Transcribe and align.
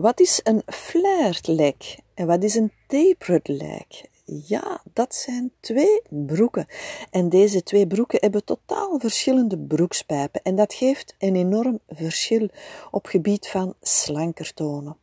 Wat 0.00 0.20
is 0.20 0.40
een 0.42 0.62
flared 0.66 1.46
leg 1.46 1.74
en 2.14 2.26
wat 2.26 2.42
is 2.42 2.54
een 2.54 2.72
tapered 2.86 3.48
leg? 3.48 3.84
Ja, 4.24 4.82
dat 4.92 5.14
zijn 5.14 5.52
twee 5.60 6.02
broeken. 6.08 6.66
En 7.10 7.28
deze 7.28 7.62
twee 7.62 7.86
broeken 7.86 8.18
hebben 8.20 8.44
totaal 8.44 8.98
verschillende 8.98 9.58
broekspijpen. 9.58 10.42
En 10.42 10.56
dat 10.56 10.74
geeft 10.74 11.14
een 11.18 11.36
enorm 11.36 11.80
verschil 11.88 12.48
op 12.90 13.06
gebied 13.06 13.48
van 13.48 13.74
slanker 13.80 14.54
tonen. 14.54 14.96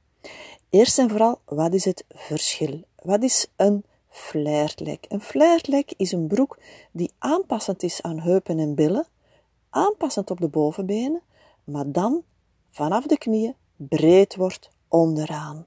Eerst 0.70 1.00
en 1.00 1.10
vooral, 1.10 1.40
wat 1.46 1.74
is 1.74 1.86
het 1.86 2.06
verschil? 2.10 2.84
Wat 2.96 3.24
is 3.24 3.48
een 3.56 3.84
flared 4.10 4.80
leg? 4.80 4.98
Een 5.08 5.22
flared 5.22 5.68
leg 5.68 5.86
is 5.98 6.12
een 6.12 6.28
broek 6.28 6.60
die 6.92 7.12
aanpassend 7.18 7.84
is 7.84 8.02
aan 8.02 8.20
heupen 8.20 8.60
en 8.60 8.76
billen, 8.76 9.08
aanpassend 9.70 10.32
op 10.32 10.40
de 10.40 10.48
bovenbenen, 10.48 11.22
maar 11.64 11.92
dan 11.92 12.24
vanaf 12.72 13.06
de 13.06 13.18
knieën 13.18 13.56
breed 13.76 14.36
wordt 14.36 14.76
onderaan. 14.88 15.66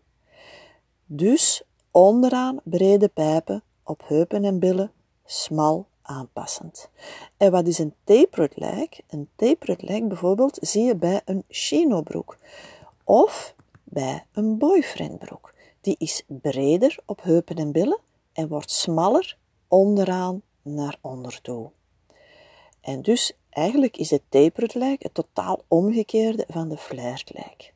Dus 1.06 1.62
onderaan 1.91 2.61
brede 2.65 3.09
pijpen, 3.09 3.62
op 3.83 4.02
heupen 4.06 4.45
en 4.45 4.59
billen 4.59 4.92
smal 5.24 5.87
aanpassend. 6.02 6.91
En 7.37 7.51
wat 7.51 7.66
is 7.66 7.78
een 7.78 7.95
tapered 8.05 8.56
leg? 8.56 8.88
Een 9.09 9.28
tapered 9.37 9.83
leg 9.83 10.06
bijvoorbeeld 10.06 10.59
zie 10.61 10.84
je 10.84 10.97
bij 10.97 11.20
een 11.25 11.45
chinobroek 11.48 12.38
of 13.05 13.55
bij 13.84 14.25
een 14.33 14.59
boyfriendbroek. 14.59 15.55
Die 15.80 15.97
is 15.98 16.23
breder 16.27 16.98
op 17.06 17.23
heupen 17.23 17.56
en 17.56 17.73
billen 17.73 17.98
en 18.33 18.48
wordt 18.48 18.70
smaller 18.70 19.37
onderaan 19.69 20.42
naar 20.62 20.98
onder 21.00 21.41
toe. 21.41 21.70
En 22.80 23.02
dus 23.02 23.33
eigenlijk 23.50 23.97
is 23.97 24.11
het 24.11 24.23
tapered 24.28 24.75
leg 24.75 24.97
het 24.98 25.14
totaal 25.14 25.64
omgekeerde 25.69 26.45
van 26.48 26.69
de 26.69 26.77
flared 26.77 27.30
leg. 27.34 27.73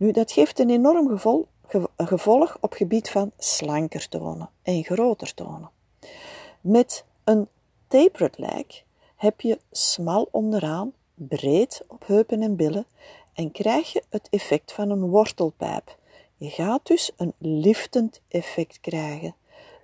Nu, 0.00 0.12
dat 0.12 0.32
geeft 0.32 0.58
een 0.58 0.70
enorm 0.70 1.08
gevolg, 1.08 1.46
gevolg 1.96 2.56
op 2.60 2.72
gebied 2.72 3.10
van 3.10 3.32
slanker 3.38 4.08
tonen 4.08 4.50
en 4.62 4.84
groter 4.84 5.34
tonen. 5.34 5.70
Met 6.60 7.04
een 7.24 7.48
tapered 7.88 8.38
leg 8.38 8.64
heb 9.16 9.40
je 9.40 9.58
smal 9.70 10.28
onderaan, 10.30 10.92
breed 11.14 11.84
op 11.88 12.06
heupen 12.06 12.42
en 12.42 12.56
billen 12.56 12.86
en 13.32 13.50
krijg 13.50 13.92
je 13.92 14.02
het 14.08 14.28
effect 14.30 14.72
van 14.72 14.90
een 14.90 15.08
wortelpijp. 15.08 15.96
Je 16.36 16.50
gaat 16.50 16.86
dus 16.86 17.10
een 17.16 17.32
liftend 17.38 18.20
effect 18.28 18.80
krijgen. 18.80 19.34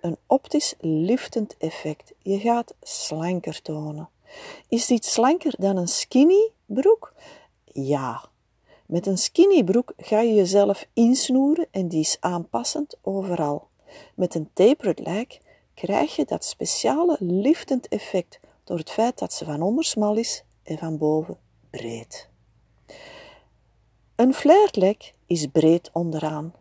Een 0.01 0.17
optisch 0.27 0.75
liftend 0.81 1.57
effect. 1.59 2.13
Je 2.19 2.39
gaat 2.39 2.75
slanker 2.83 3.63
tonen. 3.63 4.09
Is 4.69 4.87
dit 4.87 5.05
slanker 5.05 5.55
dan 5.59 5.77
een 5.77 5.89
skinny 5.89 6.51
broek? 6.67 7.13
Ja. 7.65 8.35
Met 8.87 9.07
een 9.07 9.19
skinny 9.19 9.65
broek 9.65 9.93
ga 9.97 10.21
je 10.21 10.35
jezelf 10.35 10.87
insnoeren 10.93 11.67
en 11.71 11.89
die 11.89 12.01
is 12.01 12.17
aanpassend 12.21 12.97
overal. 13.03 13.69
Met 14.15 14.35
een 14.35 14.51
tapered 14.53 14.99
leg 14.99 15.27
krijg 15.75 16.17
je 16.17 16.25
dat 16.25 16.45
speciale 16.45 17.17
liftend 17.21 17.89
effect 17.89 18.41
door 18.65 18.79
het 18.79 18.91
feit 18.91 19.19
dat 19.19 19.33
ze 19.33 19.45
van 19.45 19.63
onder 19.63 19.85
smal 19.85 20.17
is 20.17 20.45
en 20.63 20.79
van 20.79 20.99
boven 20.99 21.39
breed. 21.71 22.29
Een 24.17 24.35
flared 24.35 24.77
leg 24.77 24.97
is 25.27 25.47
breed 25.47 25.91
onderaan. 25.93 26.55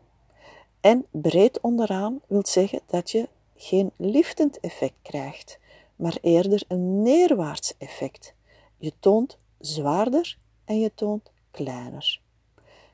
En 0.81 1.06
breed 1.12 1.62
onderaan 1.62 2.22
wil 2.28 2.46
zeggen 2.46 2.80
dat 2.86 3.12
je 3.12 3.30
geen 3.56 3.92
liftend 3.98 4.59
effect 4.59 4.96
krijgt, 5.02 5.59
maar 5.96 6.18
eerder 6.22 6.64
een 6.68 7.02
neerwaarts 7.02 7.73
effect. 7.78 8.34
Je 8.78 8.94
toont 9.00 9.38
zwaarder 9.59 10.38
en 10.66 10.80
je 10.80 10.92
toont 10.96 11.31
kleiner. 11.56 12.20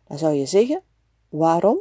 Dan 0.08 0.18
zou 0.18 0.34
je 0.34 0.46
zeggen, 0.46 0.82
waarom 1.30 1.80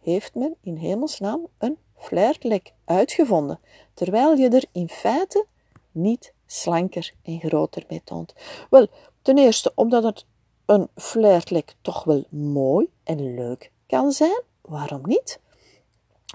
heeft 0.00 0.34
men 0.34 0.56
in 0.60 0.76
hemelsnaam 0.76 1.46
een 1.58 1.78
flared 1.96 2.44
leg 2.44 2.60
uitgevonden, 2.84 3.60
terwijl 3.94 4.34
je 4.34 4.48
er 4.48 4.64
in 4.72 4.88
feite 4.88 5.46
niet 5.90 6.32
slanker 6.46 7.12
en 7.22 7.40
groter 7.40 7.84
mee 7.88 8.00
toont? 8.04 8.34
Wel, 8.70 8.86
ten 9.22 9.38
eerste 9.38 9.72
omdat 9.74 10.02
het 10.02 10.26
een 10.66 10.88
flared 10.96 11.50
leg 11.50 11.64
toch 11.80 12.04
wel 12.04 12.24
mooi 12.30 12.88
en 13.04 13.34
leuk 13.34 13.70
kan 13.86 14.12
zijn. 14.12 14.42
Waarom 14.60 15.00
niet? 15.04 15.40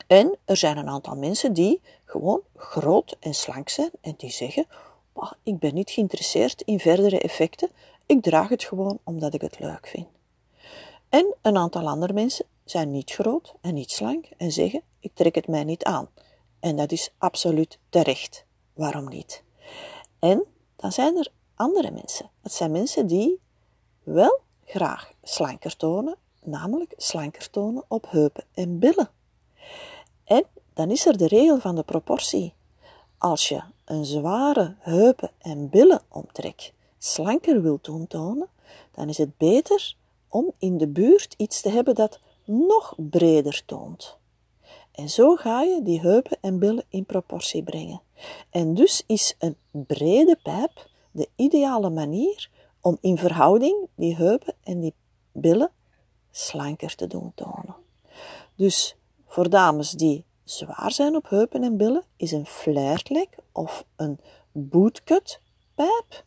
En 0.08 0.38
er 0.46 0.58
zijn 0.58 0.78
een 0.78 0.90
aantal 0.90 1.16
mensen 1.16 1.54
die 1.54 1.82
gewoon 2.06 2.42
groot 2.56 3.18
en 3.20 3.34
slank 3.34 3.70
zijn 3.70 3.92
en 4.02 4.14
die 4.18 4.32
zeggen: 4.32 4.66
Ik 5.44 5.60
ben 5.60 5.74
niet 5.74 5.92
geïnteresseerd 5.92 6.62
in 6.62 6.80
verdere 6.80 7.20
effecten, 7.20 7.70
ik 8.08 8.22
draag 8.22 8.50
het 8.50 8.64
gewoon 8.64 9.00
omdat 9.04 9.34
ik 9.34 9.42
het 9.42 9.60
leuk 9.60 9.88
vind. 9.88 10.08
En 11.10 11.36
een 11.42 11.58
aantal 11.58 11.88
andere 11.88 12.14
mensen 12.14 12.46
zijn 12.66 12.92
niet 12.92 13.12
groot 13.12 13.54
en 13.62 13.74
niet 13.74 13.92
slank 13.92 14.26
en 14.38 14.52
zeggen: 14.52 14.82
Ik 15.00 15.12
trek 15.14 15.36
het 15.36 15.48
mij 15.48 15.64
niet 15.64 15.84
aan. 15.84 16.10
En 16.60 16.76
dat 16.76 16.92
is 16.92 17.14
absoluut 17.18 17.80
terecht. 17.90 18.46
Waarom 18.74 19.10
niet? 19.10 19.44
En 20.20 20.44
dan 20.76 20.92
zijn 20.92 21.18
er 21.18 21.32
andere 21.56 21.92
mensen. 21.92 22.30
Dat 22.42 22.54
zijn 22.54 22.72
mensen 22.72 23.08
die 23.08 23.40
wel 24.04 24.40
graag 24.66 25.12
slanker 25.24 25.78
tonen, 25.78 26.16
namelijk 26.44 26.94
slanker 26.98 27.50
tonen 27.50 27.84
op 27.88 28.06
heupen 28.10 28.44
en 28.54 28.80
billen. 28.80 29.10
En 30.24 30.44
dan 30.74 30.92
is 30.92 31.06
er 31.06 31.18
de 31.18 31.28
regel 31.28 31.60
van 31.60 31.76
de 31.76 31.84
proportie. 31.84 32.54
Als 33.18 33.48
je 33.48 33.62
een 33.86 34.06
zware 34.06 34.76
heupen 34.80 35.32
en 35.38 35.70
billen 35.70 36.02
omtrek 36.08 36.74
slanker 37.12 37.62
wilt 37.62 37.84
tonen, 37.84 38.50
dan 38.92 39.10
is 39.10 39.18
het 39.18 39.38
beter 39.38 39.96
om 40.28 40.52
in 40.58 40.78
de 40.78 40.88
buurt 40.88 41.34
iets 41.38 41.62
te 41.62 41.70
hebben 41.70 41.96
dat 41.96 42.20
nog 42.46 42.96
breder 42.98 43.66
toont. 43.66 44.18
En 44.92 45.10
zo 45.10 45.36
ga 45.36 45.62
je 45.62 45.82
die 45.84 46.00
heupen 46.00 46.38
en 46.42 46.60
billen 46.60 46.86
in 46.90 47.06
proportie 47.06 47.64
brengen. 47.64 48.02
En 48.50 48.74
dus 48.74 49.04
is 49.06 49.36
een 49.40 49.58
brede 49.72 50.40
pijp 50.44 50.90
de 51.12 51.30
ideale 51.36 51.90
manier 51.90 52.50
om 52.82 52.98
in 53.02 53.18
verhouding 53.18 53.88
die 53.96 54.16
heupen 54.16 54.54
en 54.64 54.80
die 54.80 54.94
billen 55.32 55.72
slanker 56.32 56.96
te 56.96 57.08
doen 57.08 57.32
tonen. 57.36 57.76
Dus 58.56 58.96
voor 59.26 59.50
dames 59.50 59.92
die 59.92 60.26
zwaar 60.44 60.92
zijn 60.92 61.16
op 61.16 61.30
heupen 61.30 61.64
en 61.64 61.78
billen, 61.78 62.04
is 62.16 62.32
een 62.32 62.46
flared 62.46 63.10
leg 63.10 63.28
of 63.52 63.86
een 63.96 64.20
bootcut 64.52 65.42
pijp 65.76 66.26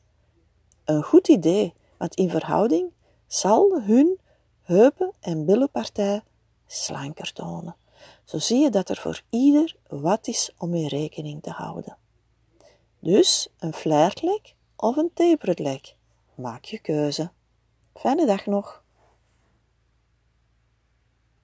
een 0.94 1.02
goed 1.02 1.28
idee, 1.28 1.74
want 1.96 2.14
in 2.14 2.30
verhouding 2.30 2.92
zal 3.26 3.82
hun 3.82 4.18
heupen 4.62 5.12
en 5.20 5.44
billenpartij 5.44 6.22
slanker 6.66 7.32
tonen. 7.32 7.76
Zo 8.24 8.38
zie 8.38 8.58
je 8.58 8.70
dat 8.70 8.88
er 8.88 8.96
voor 8.96 9.22
ieder 9.30 9.76
wat 9.88 10.26
is 10.26 10.50
om 10.58 10.70
mee 10.70 10.88
rekening 10.88 11.42
te 11.42 11.50
houden. 11.50 11.96
Dus 12.98 13.48
een 13.58 13.72
flared 13.72 14.22
leg 14.22 14.40
of 14.76 14.96
een 14.96 15.10
tapered 15.14 15.58
leg. 15.58 15.80
Maak 16.34 16.64
je 16.64 16.78
keuze. 16.78 17.30
Fijne 17.94 18.26
dag 18.26 18.46
nog. 18.46 18.79